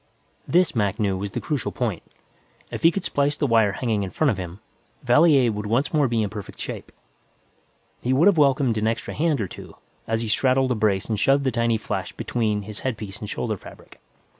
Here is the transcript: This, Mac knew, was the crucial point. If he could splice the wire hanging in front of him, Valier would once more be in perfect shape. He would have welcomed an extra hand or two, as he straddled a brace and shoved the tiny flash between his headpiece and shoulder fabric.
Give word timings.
This, 0.47 0.73
Mac 0.75 0.99
knew, 0.99 1.15
was 1.15 1.29
the 1.29 1.39
crucial 1.39 1.71
point. 1.71 2.01
If 2.71 2.81
he 2.81 2.89
could 2.89 3.03
splice 3.03 3.37
the 3.37 3.45
wire 3.45 3.73
hanging 3.73 4.01
in 4.01 4.09
front 4.09 4.31
of 4.31 4.39
him, 4.39 4.59
Valier 5.03 5.51
would 5.51 5.67
once 5.67 5.93
more 5.93 6.07
be 6.07 6.23
in 6.23 6.29
perfect 6.31 6.57
shape. 6.57 6.91
He 8.01 8.11
would 8.11 8.25
have 8.25 8.39
welcomed 8.39 8.79
an 8.79 8.87
extra 8.87 9.13
hand 9.13 9.39
or 9.39 9.47
two, 9.47 9.75
as 10.07 10.21
he 10.21 10.27
straddled 10.27 10.71
a 10.71 10.75
brace 10.75 11.05
and 11.05 11.19
shoved 11.19 11.43
the 11.43 11.51
tiny 11.51 11.77
flash 11.77 12.13
between 12.13 12.63
his 12.63 12.79
headpiece 12.79 13.19
and 13.19 13.29
shoulder 13.29 13.57
fabric. 13.57 13.99